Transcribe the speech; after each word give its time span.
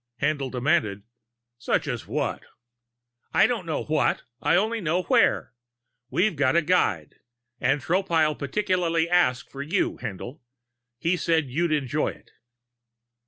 Haendl 0.19 0.49
demanded: 0.51 1.03
"Such 1.59 1.87
as 1.87 2.07
what?" 2.07 2.41
"I 3.35 3.45
don't 3.45 3.67
know 3.67 3.83
what. 3.83 4.23
I 4.41 4.55
only 4.55 4.81
know 4.81 5.03
where. 5.03 5.53
We've 6.09 6.35
got 6.35 6.55
a 6.55 6.63
guide. 6.63 7.17
And 7.59 7.81
Tropile 7.81 8.33
particularly 8.39 9.07
asked 9.07 9.51
for 9.51 9.61
you, 9.61 9.97
Haendl. 9.99 10.39
He 10.97 11.17
said 11.17 11.51
you'd 11.51 11.71
enjoy 11.71 12.07
it." 12.07 12.31